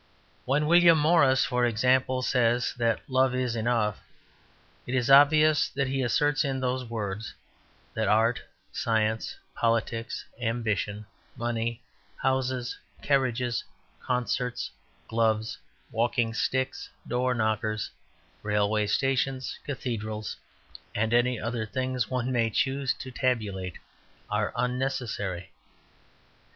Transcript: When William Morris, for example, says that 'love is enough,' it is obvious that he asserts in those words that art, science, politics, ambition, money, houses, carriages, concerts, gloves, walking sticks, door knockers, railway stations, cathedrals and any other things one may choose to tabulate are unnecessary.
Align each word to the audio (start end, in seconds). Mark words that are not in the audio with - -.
When 0.45 0.65
William 0.65 0.97
Morris, 0.97 1.45
for 1.45 1.63
example, 1.63 2.23
says 2.23 2.73
that 2.79 3.01
'love 3.07 3.35
is 3.35 3.55
enough,' 3.55 4.01
it 4.87 4.95
is 4.95 5.11
obvious 5.11 5.69
that 5.69 5.85
he 5.85 6.01
asserts 6.01 6.43
in 6.43 6.59
those 6.59 6.89
words 6.89 7.35
that 7.93 8.07
art, 8.07 8.41
science, 8.71 9.37
politics, 9.53 10.25
ambition, 10.41 11.05
money, 11.35 11.83
houses, 12.17 12.75
carriages, 13.03 13.63
concerts, 14.01 14.71
gloves, 15.07 15.55
walking 15.91 16.33
sticks, 16.33 16.89
door 17.07 17.35
knockers, 17.35 17.91
railway 18.41 18.87
stations, 18.87 19.59
cathedrals 19.67 20.35
and 20.95 21.13
any 21.13 21.39
other 21.39 21.67
things 21.67 22.09
one 22.09 22.31
may 22.31 22.49
choose 22.49 22.91
to 22.95 23.11
tabulate 23.11 23.77
are 24.31 24.51
unnecessary. 24.55 25.51